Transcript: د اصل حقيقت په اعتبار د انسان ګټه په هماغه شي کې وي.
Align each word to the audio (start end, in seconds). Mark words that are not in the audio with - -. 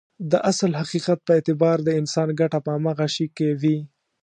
د 0.31 0.33
اصل 0.51 0.71
حقيقت 0.81 1.19
په 1.23 1.31
اعتبار 1.37 1.77
د 1.83 1.89
انسان 1.99 2.27
ګټه 2.39 2.59
په 2.65 2.69
هماغه 2.75 3.07
شي 3.15 3.27
کې 3.35 3.49
وي. 3.61 3.77